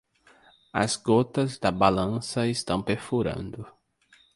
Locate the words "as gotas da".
0.73-1.69